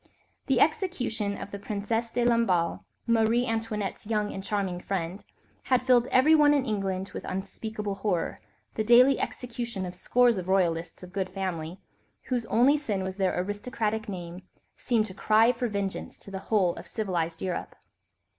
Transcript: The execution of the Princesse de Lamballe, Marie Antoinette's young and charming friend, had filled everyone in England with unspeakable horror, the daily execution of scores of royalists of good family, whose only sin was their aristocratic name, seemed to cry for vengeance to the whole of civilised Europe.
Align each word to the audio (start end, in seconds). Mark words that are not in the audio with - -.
The 0.47 0.59
execution 0.59 1.37
of 1.37 1.51
the 1.51 1.59
Princesse 1.59 2.11
de 2.11 2.25
Lamballe, 2.25 2.79
Marie 3.05 3.45
Antoinette's 3.45 4.07
young 4.07 4.33
and 4.33 4.43
charming 4.43 4.81
friend, 4.81 5.23
had 5.65 5.85
filled 5.85 6.07
everyone 6.07 6.55
in 6.55 6.65
England 6.65 7.11
with 7.13 7.23
unspeakable 7.23 7.93
horror, 8.01 8.39
the 8.73 8.83
daily 8.83 9.19
execution 9.19 9.85
of 9.85 9.93
scores 9.93 10.39
of 10.39 10.47
royalists 10.47 11.03
of 11.03 11.13
good 11.13 11.29
family, 11.29 11.79
whose 12.29 12.47
only 12.47 12.77
sin 12.77 13.03
was 13.03 13.17
their 13.17 13.39
aristocratic 13.39 14.09
name, 14.09 14.41
seemed 14.75 15.05
to 15.05 15.13
cry 15.13 15.51
for 15.51 15.67
vengeance 15.67 16.17
to 16.17 16.31
the 16.31 16.39
whole 16.49 16.73
of 16.77 16.87
civilised 16.87 17.39
Europe. 17.43 17.75